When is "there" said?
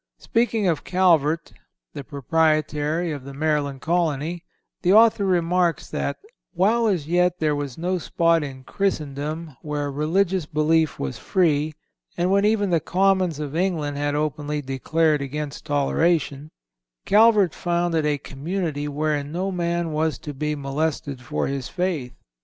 7.37-7.55